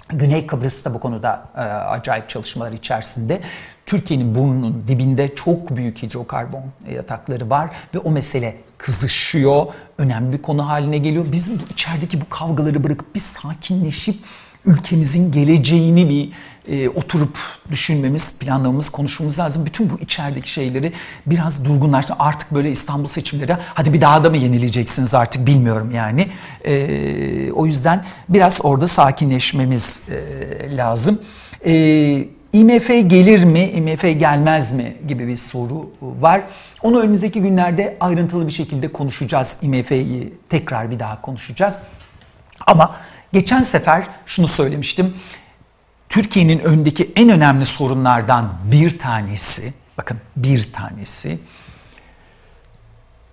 Güney 0.08 0.46
Kıbrıs 0.46 0.84
da 0.84 0.94
bu 0.94 1.00
konuda 1.00 1.48
acayip 1.88 2.28
çalışmalar 2.28 2.72
içerisinde. 2.72 3.40
Türkiye'nin 3.86 4.34
burnunun 4.34 4.84
dibinde 4.88 5.34
çok 5.34 5.76
büyük 5.76 6.02
hidrokarbon 6.02 6.64
yatakları 6.94 7.50
var 7.50 7.70
ve 7.94 7.98
o 7.98 8.10
mesele 8.10 8.56
kızışıyor. 8.78 9.66
Önemli 9.98 10.32
bir 10.32 10.42
konu 10.42 10.68
haline 10.68 10.98
geliyor. 10.98 11.26
Bu 11.28 11.72
içerideki 11.72 12.20
bu 12.20 12.28
kavgaları 12.28 12.84
bırakıp 12.84 13.14
bir 13.14 13.20
sakinleşip 13.20 14.16
ülkemizin 14.64 15.32
geleceğini 15.32 16.08
bir 16.08 16.30
e, 16.68 16.88
oturup 16.88 17.38
düşünmemiz, 17.70 18.38
planlamamız, 18.38 18.88
konuşmamız 18.88 19.38
lazım. 19.38 19.66
Bütün 19.66 19.90
bu 19.90 20.00
içerideki 20.00 20.50
şeyleri 20.50 20.92
biraz 21.26 21.64
durgunlaştı. 21.64 22.14
Artık 22.18 22.54
böyle 22.54 22.70
İstanbul 22.70 23.08
seçimleri 23.08 23.56
hadi 23.74 23.92
bir 23.92 24.00
daha 24.00 24.24
da 24.24 24.30
mı 24.30 24.36
yenileyeceksiniz 24.36 25.14
artık 25.14 25.46
bilmiyorum 25.46 25.90
yani. 25.94 26.28
E, 26.64 27.52
o 27.52 27.66
yüzden 27.66 28.04
biraz 28.28 28.60
orada 28.62 28.86
sakinleşmemiz 28.86 30.02
e, 30.08 30.76
lazım. 30.76 31.20
E, 31.64 31.72
IMF 32.52 32.88
gelir 32.88 33.44
mi, 33.44 33.60
IMF 33.60 34.02
gelmez 34.02 34.72
mi 34.74 34.96
gibi 35.08 35.26
bir 35.26 35.36
soru 35.36 35.90
var. 36.02 36.42
Onu 36.82 37.00
önümüzdeki 37.00 37.40
günlerde 37.40 37.96
ayrıntılı 38.00 38.46
bir 38.46 38.52
şekilde 38.52 38.92
konuşacağız. 38.92 39.58
IMF'yi 39.62 40.34
tekrar 40.48 40.90
bir 40.90 40.98
daha 40.98 41.20
konuşacağız. 41.20 41.78
Ama 42.66 42.96
geçen 43.32 43.62
sefer 43.62 44.06
şunu 44.26 44.48
söylemiştim. 44.48 45.14
Türkiye'nin 46.08 46.58
önündeki 46.58 47.12
en 47.16 47.28
önemli 47.28 47.66
sorunlardan 47.66 48.52
bir 48.64 48.98
tanesi, 48.98 49.74
bakın 49.98 50.18
bir 50.36 50.72
tanesi, 50.72 51.38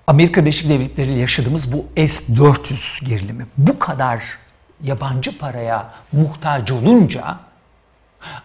Amerika 0.08 0.42
Birleşik 0.42 0.70
Devletleri 0.70 1.12
ile 1.12 1.20
yaşadığımız 1.20 1.74
bu 1.74 1.86
S-400 1.96 3.06
gerilimi. 3.06 3.46
Bu 3.58 3.80
kadar 3.80 4.24
yabancı 4.84 5.38
paraya 5.38 5.94
muhtaç 6.12 6.72
olunca 6.72 7.38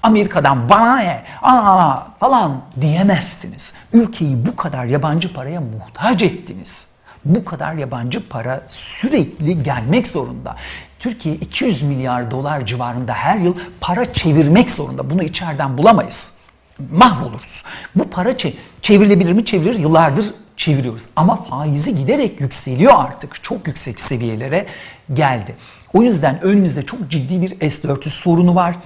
Amerika'dan 0.02 0.69
bana 0.69 0.97
ne 0.97 1.25
aa 1.42 1.97
falan 2.21 2.62
diyemezsiniz. 2.80 3.75
Ülkeyi 3.92 4.47
bu 4.47 4.57
kadar 4.57 4.85
yabancı 4.85 5.33
paraya 5.33 5.61
muhtaç 5.61 6.23
ettiniz. 6.23 6.95
Bu 7.25 7.45
kadar 7.45 7.75
yabancı 7.75 8.28
para 8.28 8.62
sürekli 8.69 9.62
gelmek 9.62 10.07
zorunda. 10.07 10.57
Türkiye 11.00 11.35
200 11.35 11.83
milyar 11.83 12.30
dolar 12.30 12.66
civarında 12.66 13.12
her 13.12 13.38
yıl 13.38 13.54
para 13.80 14.12
çevirmek 14.12 14.71
zorunda. 14.71 15.11
Bunu 15.11 15.23
içeriden 15.23 15.78
bulamayız. 15.78 16.33
Mahvoluruz. 16.92 17.62
Bu 17.95 18.11
para 18.11 18.37
çevrilebilir 18.83 19.33
mi? 19.33 19.45
Çevirir. 19.45 19.78
Yıllardır 19.78 20.26
çeviriyoruz. 20.57 21.02
Ama 21.16 21.45
faizi 21.45 21.97
giderek 21.97 22.40
yükseliyor 22.40 22.92
artık. 22.97 23.45
Çok 23.45 23.66
yüksek 23.66 24.00
seviyelere 24.00 24.66
geldi. 25.14 25.57
O 25.95 26.02
yüzden 26.02 26.40
önümüzde 26.40 26.87
çok 26.87 27.11
ciddi 27.11 27.42
bir 27.42 27.71
S-400 27.71 28.09
sorunu 28.09 28.54
var. 28.54 28.76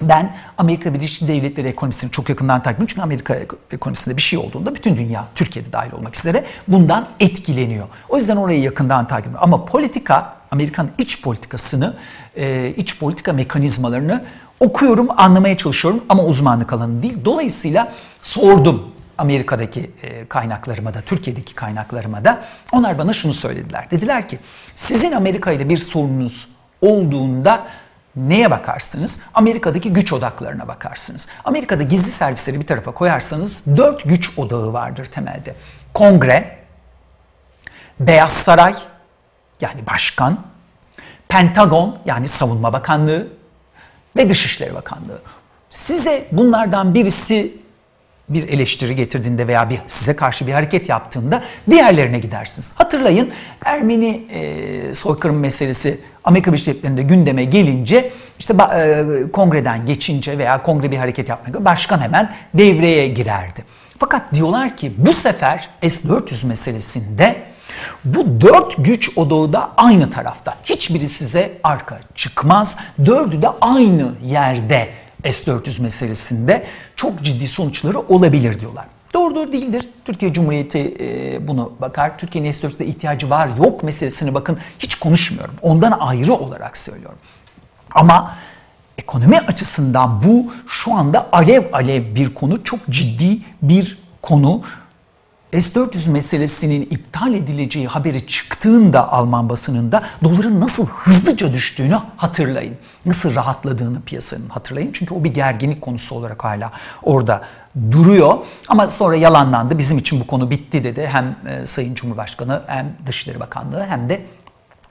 Ben 0.00 0.36
Amerika 0.58 0.94
Birleşik 0.94 1.28
Devletleri 1.28 1.68
ekonomisini 1.68 2.10
çok 2.10 2.28
yakından 2.28 2.62
takip 2.62 2.76
ediyorum. 2.76 2.86
Çünkü 2.86 3.02
Amerika 3.02 3.36
ekonomisinde 3.72 4.16
bir 4.16 4.22
şey 4.22 4.38
olduğunda 4.38 4.74
bütün 4.74 4.96
dünya, 4.96 5.28
Türkiye'de 5.34 5.72
dahil 5.72 5.92
olmak 5.92 6.16
üzere 6.16 6.44
bundan 6.68 7.08
etkileniyor. 7.20 7.88
O 8.08 8.16
yüzden 8.16 8.36
orayı 8.36 8.60
yakından 8.60 9.06
takip 9.06 9.26
ediyorum. 9.26 9.44
Ama 9.44 9.64
politika, 9.64 10.37
Amerikan 10.50 10.88
iç 10.98 11.22
politikasını, 11.22 11.96
e, 12.36 12.74
iç 12.76 12.98
politika 12.98 13.32
mekanizmalarını 13.32 14.24
okuyorum, 14.60 15.08
anlamaya 15.16 15.56
çalışıyorum 15.56 16.04
ama 16.08 16.24
uzmanlık 16.24 16.72
alanı 16.72 17.02
değil. 17.02 17.18
Dolayısıyla 17.24 17.92
sordum 18.22 18.90
Amerika'daki 19.18 19.90
e, 20.02 20.28
kaynaklarıma 20.28 20.94
da, 20.94 21.00
Türkiye'deki 21.00 21.54
kaynaklarıma 21.54 22.24
da. 22.24 22.42
Onlar 22.72 22.98
bana 22.98 23.12
şunu 23.12 23.32
söylediler. 23.32 23.90
Dediler 23.90 24.28
ki 24.28 24.38
sizin 24.74 25.12
Amerika 25.12 25.52
ile 25.52 25.68
bir 25.68 25.76
sorununuz 25.76 26.48
olduğunda 26.82 27.66
neye 28.16 28.50
bakarsınız? 28.50 29.20
Amerika'daki 29.34 29.92
güç 29.92 30.12
odaklarına 30.12 30.68
bakarsınız. 30.68 31.28
Amerika'da 31.44 31.82
gizli 31.82 32.10
servisleri 32.10 32.60
bir 32.60 32.66
tarafa 32.66 32.90
koyarsanız 32.92 33.62
dört 33.76 34.04
güç 34.04 34.38
odağı 34.38 34.72
vardır 34.72 35.06
temelde. 35.06 35.54
Kongre, 35.94 36.58
Beyaz 38.00 38.32
Saray 38.32 38.74
yani 39.60 39.86
başkan, 39.86 40.38
Pentagon 41.28 41.98
yani 42.06 42.28
Savunma 42.28 42.72
Bakanlığı 42.72 43.28
ve 44.16 44.30
Dışişleri 44.30 44.74
Bakanlığı. 44.74 45.22
Size 45.70 46.28
bunlardan 46.32 46.94
birisi 46.94 47.52
bir 48.28 48.48
eleştiri 48.48 48.96
getirdiğinde 48.96 49.48
veya 49.48 49.70
bir 49.70 49.78
size 49.86 50.16
karşı 50.16 50.46
bir 50.46 50.52
hareket 50.52 50.88
yaptığında 50.88 51.42
diğerlerine 51.70 52.18
gidersiniz. 52.18 52.72
Hatırlayın 52.76 53.30
Ermeni 53.64 54.26
e, 54.30 54.94
soykırım 54.94 55.38
meselesi 55.38 56.00
Amerika 56.24 56.52
Birleşik 56.52 56.68
Devletleri'nde 56.68 57.02
gündeme 57.02 57.44
gelince 57.44 58.12
işte 58.38 58.54
e, 58.74 59.04
kongreden 59.32 59.86
geçince 59.86 60.38
veya 60.38 60.62
kongre 60.62 60.90
bir 60.90 60.96
hareket 60.96 61.28
yapmak 61.28 61.64
başkan 61.64 61.98
hemen 61.98 62.32
devreye 62.54 63.08
girerdi. 63.08 63.64
Fakat 63.98 64.34
diyorlar 64.34 64.76
ki 64.76 64.92
bu 64.96 65.12
sefer 65.12 65.68
S-400 65.82 66.46
meselesinde 66.46 67.36
bu 68.04 68.40
dört 68.40 68.74
güç 68.78 69.18
odağı 69.18 69.52
da 69.52 69.70
aynı 69.76 70.10
tarafta. 70.10 70.54
Hiçbiri 70.64 71.08
size 71.08 71.58
arka 71.62 72.00
çıkmaz. 72.14 72.78
Dördü 73.06 73.42
de 73.42 73.48
aynı 73.60 74.12
yerde 74.24 74.88
S-400 75.24 75.82
meselesinde 75.82 76.66
çok 76.96 77.22
ciddi 77.22 77.48
sonuçları 77.48 77.98
olabilir 77.98 78.60
diyorlar. 78.60 78.84
Doğrudur 79.14 79.52
değildir. 79.52 79.88
Türkiye 80.04 80.32
Cumhuriyeti 80.32 80.96
e, 81.00 81.48
bunu 81.48 81.72
bakar. 81.80 82.18
Türkiye'nin 82.18 82.52
S-400'de 82.52 82.86
ihtiyacı 82.86 83.30
var 83.30 83.48
yok 83.58 83.82
meselesini 83.82 84.34
bakın 84.34 84.58
hiç 84.78 84.94
konuşmuyorum. 84.94 85.54
Ondan 85.62 85.92
ayrı 86.00 86.34
olarak 86.34 86.76
söylüyorum. 86.76 87.18
Ama 87.90 88.36
ekonomi 88.98 89.38
açısından 89.38 90.22
bu 90.24 90.52
şu 90.68 90.94
anda 90.94 91.28
alev 91.32 91.62
alev 91.72 92.14
bir 92.14 92.34
konu. 92.34 92.64
Çok 92.64 92.80
ciddi 92.90 93.38
bir 93.62 93.98
konu. 94.22 94.62
S-400 95.52 96.10
meselesinin 96.10 96.82
iptal 96.82 97.34
edileceği 97.34 97.86
haberi 97.86 98.26
çıktığında 98.26 99.12
Alman 99.12 99.48
basınında 99.48 100.02
doların 100.24 100.60
nasıl 100.60 100.86
hızlıca 100.86 101.52
düştüğünü 101.54 101.98
hatırlayın. 102.16 102.76
Nasıl 103.06 103.34
rahatladığını 103.34 104.02
piyasanın 104.02 104.48
hatırlayın. 104.48 104.90
Çünkü 104.92 105.14
o 105.14 105.24
bir 105.24 105.34
gerginlik 105.34 105.82
konusu 105.82 106.14
olarak 106.14 106.44
hala 106.44 106.72
orada 107.02 107.42
duruyor. 107.90 108.38
Ama 108.68 108.90
sonra 108.90 109.16
yalanlandı. 109.16 109.78
Bizim 109.78 109.98
için 109.98 110.20
bu 110.20 110.26
konu 110.26 110.50
bitti 110.50 110.84
dedi. 110.84 111.06
Hem 111.12 111.36
e, 111.46 111.66
Sayın 111.66 111.94
Cumhurbaşkanı 111.94 112.62
hem 112.66 112.96
Dışişleri 113.06 113.40
Bakanlığı 113.40 113.86
hem 113.86 114.08
de 114.08 114.22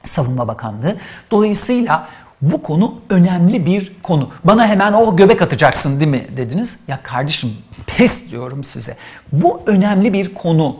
Savunma 0.04 0.48
Bakanlığı. 0.48 0.96
Dolayısıyla 1.32 2.08
bu 2.42 2.64
konu 2.64 3.02
önemli 3.10 3.66
bir 3.66 3.94
konu. 4.04 4.30
Bana 4.44 4.68
hemen 4.68 4.94
o 4.94 4.98
oh, 4.98 5.18
göbek 5.18 5.42
atacaksın 5.42 6.00
değil 6.00 6.12
mi 6.12 6.26
dediniz. 6.38 6.80
Ya 6.88 7.00
kardeşim 7.04 7.58
pes 7.88 8.32
diyorum 8.32 8.64
size. 8.64 8.98
Bu 9.32 9.62
önemli 9.66 10.14
bir 10.14 10.34
konu 10.34 10.78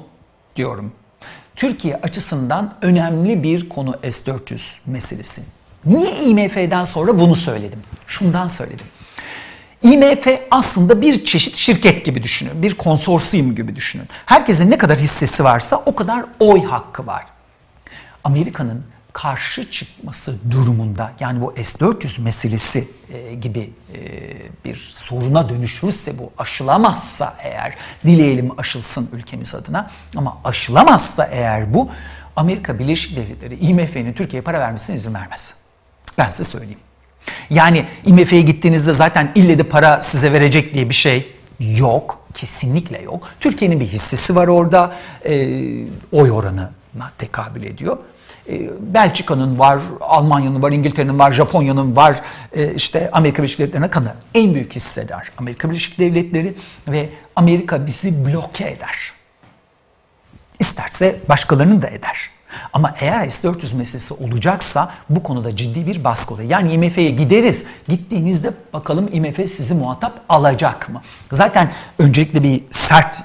diyorum. 0.56 0.92
Türkiye 1.56 1.96
açısından 1.96 2.74
önemli 2.82 3.44
bir 3.44 3.70
konu 3.70 3.96
S-400 4.04 4.78
meselesi. 4.86 5.42
Niye 5.86 6.24
IMF'den 6.24 6.84
sonra 6.84 7.20
bunu 7.20 7.36
söyledim? 7.36 7.80
Şundan 8.08 8.48
söyledim. 8.48 8.86
IMF 9.82 10.28
aslında 10.52 11.02
bir 11.02 11.26
çeşit 11.26 11.56
şirket 11.56 12.06
gibi 12.06 12.24
düşünün. 12.24 12.62
Bir 12.62 12.74
konsorsiyum 12.74 13.56
gibi 13.56 13.76
düşünün. 13.76 14.06
Herkesin 14.26 14.72
ne 14.72 14.78
kadar 14.78 14.98
hissesi 14.98 15.44
varsa 15.44 15.84
o 15.86 15.96
kadar 15.96 16.26
oy 16.40 16.64
hakkı 16.64 17.08
var. 17.08 17.26
Amerika'nın 18.24 18.84
karşı 19.18 19.72
çıkması 19.72 20.52
durumunda 20.52 21.12
yani 21.20 21.42
bu 21.42 21.54
S-400 21.64 22.22
meselesi 22.22 22.88
e, 23.14 23.34
gibi 23.34 23.74
e, 23.94 24.00
bir 24.66 24.90
soruna 24.94 25.50
dönüşürse 25.50 26.20
bu 26.20 26.32
aşılamazsa 26.38 27.36
eğer 27.44 27.76
dileyelim 28.06 28.60
aşılsın 28.60 29.10
ülkemiz 29.14 29.56
adına 29.56 29.92
ama 30.16 30.38
aşılamazsa 30.44 31.26
eğer 31.26 31.74
bu 31.74 31.90
Amerika 32.36 32.80
Birleşik 32.80 33.18
Devletleri 33.18 33.56
IMF'nin 33.56 34.14
Türkiye'ye 34.14 34.42
para 34.42 34.60
vermesine 34.60 34.96
izin 34.96 35.14
vermez. 35.14 35.54
Ben 36.18 36.30
size 36.30 36.44
söyleyeyim. 36.44 36.80
Yani 37.50 37.86
IMF'ye 38.06 38.42
gittiğinizde 38.42 38.94
zaten 38.94 39.32
ille 39.36 39.58
de 39.58 39.64
para 39.64 40.04
size 40.04 40.34
verecek 40.34 40.74
diye 40.74 40.90
bir 40.90 40.96
şey 40.96 41.34
yok. 41.60 42.20
Kesinlikle 42.34 43.02
yok. 43.02 43.28
Türkiye'nin 43.40 43.80
bir 43.80 43.88
hissesi 43.88 44.36
var 44.36 44.48
orada. 44.48 44.96
E, 45.26 45.48
oy 46.12 46.32
oranına 46.32 46.72
tekabül 47.18 47.64
ediyor. 47.64 47.98
E, 48.50 48.70
Belçika'nın 48.94 49.60
var, 49.60 49.82
Almanya'nın 50.02 50.62
var, 50.62 50.72
İngiltere'nin 50.72 51.20
var, 51.20 51.32
Japonya'nın 51.32 51.96
var, 51.96 52.22
e, 52.54 52.74
işte 52.74 53.10
Amerika 53.12 53.44
Birleşik 53.44 53.60
Devletleri'ne 53.60 53.90
kadar 53.90 54.14
en 54.34 54.54
büyük 54.54 54.76
hissedar 54.76 55.32
Amerika 55.38 55.70
Birleşik 55.70 56.00
Devletleri 56.00 56.56
ve 56.88 57.10
Amerika 57.36 57.86
bizi 57.86 58.26
bloke 58.26 58.70
eder. 58.70 59.12
İsterse 60.60 61.20
başkalarını 61.30 61.82
da 61.82 61.90
eder. 61.90 62.30
Ama 62.74 62.96
eğer 63.00 63.30
S-400 63.30 63.76
meselesi 63.76 64.14
olacaksa 64.14 64.94
bu 65.10 65.24
konuda 65.24 65.56
ciddi 65.56 65.88
bir 65.88 66.04
baskı 66.04 66.34
oluyor. 66.34 66.50
Yani 66.50 66.74
IMF'ye 66.74 67.10
gideriz. 67.10 67.66
Gittiğinizde 67.88 68.54
bakalım 68.74 69.10
IMF 69.12 69.36
sizi 69.36 69.74
muhatap 69.74 70.22
alacak 70.30 70.90
mı? 70.90 71.02
Zaten 71.32 71.72
öncelikle 72.00 72.44
bir 72.44 72.64
sert 72.70 73.18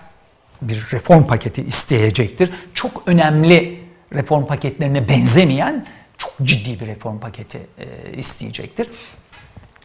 bir 0.62 0.88
reform 0.92 1.26
paketi 1.26 1.62
isteyecektir. 1.62 2.50
Çok 2.74 3.02
önemli 3.06 3.82
reform 4.14 4.46
paketlerine 4.46 5.09
benzemeyen 5.09 5.87
çok 6.18 6.35
ciddi 6.42 6.81
bir 6.81 6.87
reform 6.87 7.18
paketi 7.18 7.59
e, 7.79 7.87
isteyecektir. 8.16 8.88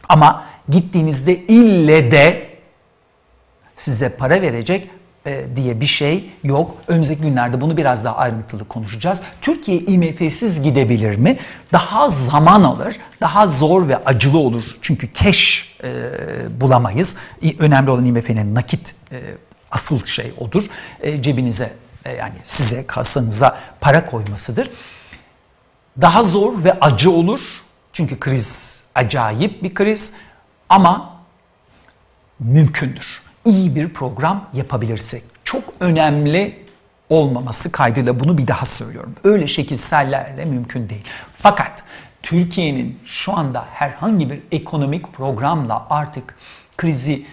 Ama 0.08 0.44
gittiğinizde 0.68 1.38
ille 1.38 2.10
de 2.10 2.48
size 3.76 4.16
para 4.16 4.42
verecek 4.42 4.90
e, 5.26 5.56
diye 5.56 5.80
bir 5.80 5.86
şey 5.86 6.30
yok. 6.44 6.74
Önümüzdeki 6.88 7.22
günlerde 7.22 7.60
bunu 7.60 7.76
biraz 7.76 8.04
daha 8.04 8.16
ayrıntılı 8.16 8.68
konuşacağız. 8.68 9.22
Türkiye 9.40 9.78
IMF'siz 9.78 10.62
gidebilir 10.62 11.16
mi? 11.16 11.38
Daha 11.72 12.10
zaman 12.10 12.62
alır, 12.62 12.96
daha 13.20 13.46
zor 13.46 13.88
ve 13.88 13.96
acılı 13.96 14.38
olur. 14.38 14.78
Çünkü 14.82 15.12
keş 15.12 15.72
e, 15.84 15.90
bulamayız. 16.60 17.16
Önemli 17.58 17.90
olan 17.90 18.04
IMF'nin 18.04 18.54
nakit 18.54 18.94
e, 19.12 19.20
asıl 19.70 20.04
şey 20.04 20.32
odur. 20.38 20.64
E, 21.00 21.22
cebinize 21.22 21.72
yani 22.12 22.36
size 22.44 22.86
kasanıza 22.86 23.58
para 23.80 24.06
koymasıdır. 24.06 24.70
Daha 26.00 26.22
zor 26.22 26.64
ve 26.64 26.72
acı 26.80 27.10
olur. 27.10 27.40
Çünkü 27.92 28.20
kriz 28.20 28.82
acayip 28.94 29.62
bir 29.62 29.74
kriz 29.74 30.14
ama 30.68 31.18
mümkündür. 32.40 33.22
İyi 33.44 33.76
bir 33.76 33.88
program 33.88 34.48
yapabilirsek. 34.54 35.22
Çok 35.44 35.64
önemli 35.80 36.66
olmaması 37.10 37.72
kaydıyla 37.72 38.20
bunu 38.20 38.38
bir 38.38 38.46
daha 38.46 38.66
söylüyorum. 38.66 39.14
Öyle 39.24 39.46
şekilsellerle 39.46 40.44
mümkün 40.44 40.88
değil. 40.88 41.04
Fakat 41.34 41.82
Türkiye'nin 42.22 42.98
şu 43.04 43.32
anda 43.36 43.64
herhangi 43.72 44.30
bir 44.30 44.40
ekonomik 44.52 45.12
programla 45.12 45.86
artık 45.90 46.34
krizi 46.76 47.26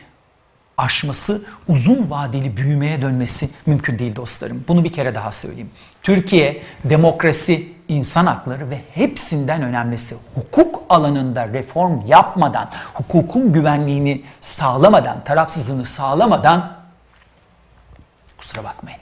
aşması, 0.77 1.45
uzun 1.67 2.09
vadeli 2.09 2.57
büyümeye 2.57 3.01
dönmesi 3.01 3.49
mümkün 3.65 3.99
değil 3.99 4.15
dostlarım. 4.15 4.65
Bunu 4.67 4.83
bir 4.83 4.93
kere 4.93 5.15
daha 5.15 5.31
söyleyeyim. 5.31 5.69
Türkiye 6.03 6.63
demokrasi, 6.83 7.73
insan 7.87 8.25
hakları 8.25 8.69
ve 8.69 8.81
hepsinden 8.93 9.61
önemlisi 9.61 10.15
hukuk 10.35 10.83
alanında 10.89 11.47
reform 11.47 12.05
yapmadan, 12.05 12.69
hukukun 12.93 13.53
güvenliğini 13.53 14.23
sağlamadan, 14.41 15.23
tarafsızlığını 15.23 15.85
sağlamadan 15.85 16.77
kusura 18.37 18.63
bakmayın. 18.63 18.99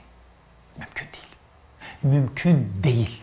Mümkün 0.77 1.07
değil. 1.13 1.33
Mümkün 2.03 2.73
değil. 2.83 3.21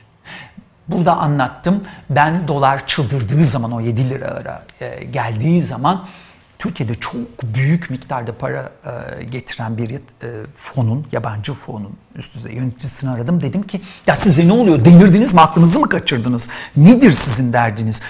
Burada 0.88 1.16
anlattım. 1.16 1.84
Ben 2.10 2.48
dolar 2.48 2.86
çıldırdığı 2.86 3.44
zaman 3.44 3.72
o 3.72 3.80
7 3.80 4.10
lira 4.10 4.62
e, 4.80 5.04
geldiği 5.04 5.60
zaman 5.60 6.06
Türkiye'de 6.60 6.94
çok 6.94 7.14
büyük 7.42 7.90
miktarda 7.90 8.32
para 8.38 8.72
e, 9.20 9.24
getiren 9.24 9.78
bir 9.78 9.90
e, 9.90 9.98
fonun, 10.54 11.06
yabancı 11.12 11.54
fonun 11.54 11.92
üst 12.14 12.34
düzey 12.34 12.54
yöneticisini 12.54 13.10
aradım. 13.10 13.40
Dedim 13.40 13.62
ki 13.62 13.80
ya 14.06 14.16
size 14.16 14.48
ne 14.48 14.52
oluyor? 14.52 14.84
Delirdiniz 14.84 15.34
mi? 15.34 15.40
Aklınızı 15.40 15.80
mı 15.80 15.88
kaçırdınız? 15.88 16.50
Nedir 16.76 17.10
sizin 17.10 17.52
derdiniz? 17.52 18.02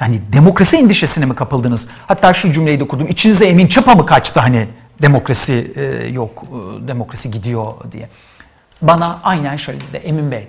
Yani 0.00 0.20
demokrasi 0.32 0.76
endişesine 0.76 1.26
mi 1.26 1.34
kapıldınız? 1.34 1.88
Hatta 2.06 2.32
şu 2.32 2.52
cümleyi 2.52 2.80
de 2.80 2.88
kurdum. 2.88 3.06
İçinize 3.06 3.46
Emin 3.46 3.66
Çapa 3.66 3.94
mı 3.94 4.06
kaçtı 4.06 4.40
hani 4.40 4.68
demokrasi 5.02 5.72
e, 5.76 5.82
yok, 6.06 6.44
e, 6.44 6.88
demokrasi 6.88 7.30
gidiyor 7.30 7.72
diye. 7.92 8.08
Bana 8.82 9.20
aynen 9.22 9.56
şöyle 9.56 9.80
dedi 9.80 9.96
Emin 9.96 10.30
Bey. 10.30 10.48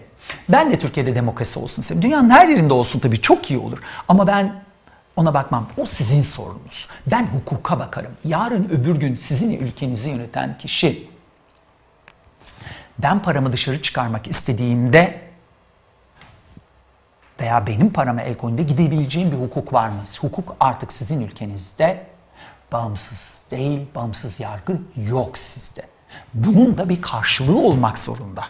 Ben 0.49 0.71
de 0.71 0.79
Türkiye'de 0.79 1.15
demokrasi 1.15 1.59
olsun 1.59 1.81
istedim. 1.81 2.01
Dünyanın 2.01 2.29
her 2.29 2.47
yerinde 2.47 2.73
olsun 2.73 2.99
tabii 2.99 3.21
çok 3.21 3.51
iyi 3.51 3.59
olur. 3.59 3.77
Ama 4.07 4.27
ben 4.27 4.64
ona 5.15 5.33
bakmam. 5.33 5.67
O 5.77 5.85
sizin 5.85 6.21
sorunuz. 6.21 6.87
Ben 7.07 7.27
hukuka 7.27 7.79
bakarım. 7.79 8.11
Yarın 8.25 8.69
öbür 8.69 8.95
gün 8.95 9.15
sizin 9.15 9.59
ülkenizi 9.59 10.09
yöneten 10.09 10.57
kişi 10.57 11.09
ben 12.99 13.21
paramı 13.21 13.53
dışarı 13.53 13.81
çıkarmak 13.81 14.27
istediğimde 14.27 15.21
veya 17.39 17.67
benim 17.67 17.93
parama 17.93 18.21
el 18.21 18.35
koyduğunda 18.37 18.61
gidebileceğim 18.61 19.31
bir 19.31 19.37
hukuk 19.37 19.73
var 19.73 19.89
mı? 19.89 20.03
Hukuk 20.21 20.55
artık 20.59 20.91
sizin 20.91 21.21
ülkenizde 21.21 22.07
bağımsız 22.71 23.43
değil, 23.51 23.87
bağımsız 23.95 24.39
yargı 24.39 24.81
yok 24.95 25.37
sizde. 25.37 25.81
Bunun 26.33 26.77
da 26.77 26.89
bir 26.89 27.01
karşılığı 27.01 27.57
olmak 27.57 27.99
zorunda. 27.99 28.43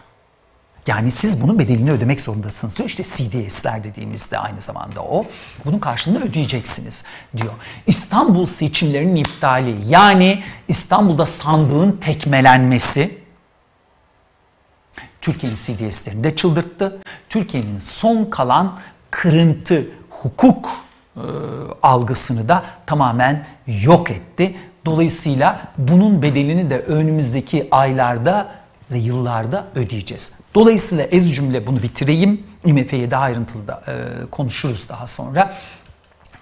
Yani 0.86 1.10
siz 1.10 1.42
bunun 1.42 1.58
bedelini 1.58 1.90
ödemek 1.90 2.20
zorundasınız 2.20 2.78
diyor. 2.78 2.88
İşte 2.88 3.02
CDS'ler 3.02 3.84
dediğimizde 3.84 4.38
aynı 4.38 4.60
zamanda 4.60 5.02
o. 5.02 5.24
Bunun 5.64 5.78
karşılığını 5.78 6.24
ödeyeceksiniz 6.24 7.04
diyor. 7.36 7.52
İstanbul 7.86 8.46
seçimlerinin 8.46 9.16
iptali 9.16 9.76
yani 9.88 10.42
İstanbul'da 10.68 11.26
sandığın 11.26 11.92
tekmelenmesi 11.92 13.18
Türkiye'nin 15.20 15.56
CDS'lerini 15.56 16.24
de 16.24 16.36
çıldırttı. 16.36 16.98
Türkiye'nin 17.28 17.78
son 17.78 18.24
kalan 18.24 18.78
kırıntı 19.10 19.86
hukuk 20.10 20.70
e, 21.16 21.20
algısını 21.82 22.48
da 22.48 22.64
tamamen 22.86 23.46
yok 23.66 24.10
etti. 24.10 24.56
Dolayısıyla 24.84 25.68
bunun 25.78 26.22
bedelini 26.22 26.70
de 26.70 26.78
önümüzdeki 26.78 27.68
aylarda 27.70 28.48
ve 28.90 28.98
yıllarda 28.98 29.66
ödeyeceğiz. 29.74 30.45
Dolayısıyla 30.56 31.04
ez 31.04 31.34
cümle 31.34 31.66
bunu 31.66 31.82
bitireyim. 31.82 32.42
IMF'ye 32.64 33.10
daha 33.10 33.22
ayrıntılı 33.22 33.66
da 33.66 33.82
e, 33.88 34.26
konuşuruz 34.30 34.88
daha 34.88 35.06
sonra. 35.06 35.54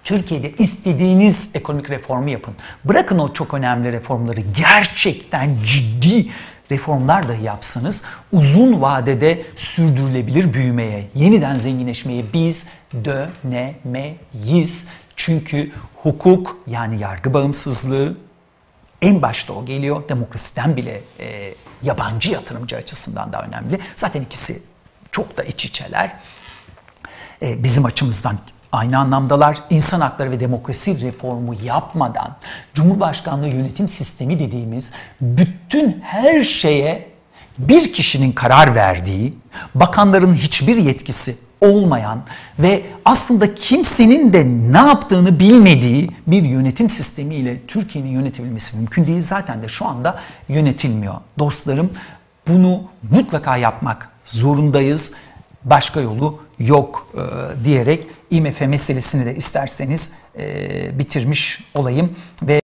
Türkiye'de 0.03 0.51
istediğiniz 0.57 1.51
ekonomik 1.55 1.89
reformu 1.89 2.29
yapın. 2.29 2.55
Bırakın 2.85 3.19
o 3.19 3.33
çok 3.33 3.53
önemli 3.53 3.91
reformları 3.91 4.41
gerçekten 4.41 5.49
ciddi 5.63 6.27
reformlar 6.71 7.27
dahi 7.27 7.43
yapsanız 7.43 8.03
uzun 8.31 8.81
vadede 8.81 9.41
sürdürülebilir 9.55 10.53
büyümeye, 10.53 11.07
yeniden 11.15 11.55
zenginleşmeye 11.55 12.23
biz 12.33 12.69
dönemeyiz. 12.93 14.89
Çünkü 15.15 15.71
hukuk 15.95 16.57
yani 16.67 16.99
yargı 16.99 17.33
bağımsızlığı 17.33 18.17
en 19.01 19.21
başta 19.21 19.53
o 19.53 19.65
geliyor. 19.65 20.09
Demokrasiden 20.09 20.77
bile 20.77 21.01
e, 21.19 21.53
yabancı 21.85 22.31
yatırımcı 22.31 22.75
açısından 22.75 23.33
da 23.33 23.41
önemli. 23.41 23.79
Zaten 23.95 24.21
ikisi 24.21 24.63
çok 25.11 25.37
da 25.37 25.43
iç 25.43 25.65
içeler. 25.65 26.15
E, 27.41 27.63
bizim 27.63 27.85
açımızdan 27.85 28.37
aynı 28.71 28.97
anlamdalar. 28.97 29.57
İnsan 29.69 30.01
hakları 30.01 30.31
ve 30.31 30.39
demokrasi 30.39 31.01
reformu 31.01 31.53
yapmadan 31.63 32.37
Cumhurbaşkanlığı 32.73 33.47
yönetim 33.47 33.87
sistemi 33.87 34.39
dediğimiz 34.39 34.93
bütün 35.21 36.01
her 36.01 36.43
şeye 36.43 37.15
bir 37.57 37.93
kişinin 37.93 38.31
karar 38.31 38.75
verdiği, 38.75 39.33
bakanların 39.75 40.33
hiçbir 40.33 40.75
yetkisi 40.75 41.35
olmayan 41.61 42.23
ve 42.59 42.83
aslında 43.05 43.55
kimsenin 43.55 44.33
de 44.33 44.45
ne 44.45 44.77
yaptığını 44.77 45.39
bilmediği 45.39 46.09
bir 46.27 46.43
yönetim 46.43 46.89
sistemiyle 46.89 47.61
Türkiye'nin 47.67 48.09
yönetebilmesi 48.09 48.77
mümkün 48.77 49.07
değil. 49.07 49.21
Zaten 49.21 49.61
de 49.61 49.67
şu 49.67 49.85
anda 49.85 50.19
yönetilmiyor. 50.49 51.15
Dostlarım 51.39 51.89
bunu 52.47 52.83
mutlaka 53.11 53.57
yapmak 53.57 54.09
zorundayız. 54.25 55.13
Başka 55.63 56.01
yolu 56.01 56.39
yok 56.59 57.07
e, 57.13 57.65
diyerek 57.65 58.07
IMF 58.29 58.61
meselesini 58.61 59.25
de 59.25 59.35
isterseniz 59.35 60.11
e, 60.37 60.99
bitirmiş 60.99 61.63
olayım 61.73 62.15
ve 62.43 62.53